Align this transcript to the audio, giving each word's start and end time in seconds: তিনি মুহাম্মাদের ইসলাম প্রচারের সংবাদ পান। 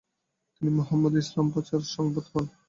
তিনি 0.53 0.69
মুহাম্মাদের 0.77 1.21
ইসলাম 1.23 1.47
প্রচারের 1.53 1.89
সংবাদ 1.95 2.25
পান। 2.31 2.45